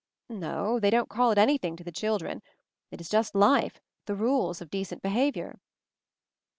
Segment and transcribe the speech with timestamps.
[0.29, 2.41] No, they don't call it anything to the children.
[2.89, 5.59] It is just life, the rules of decent behavior."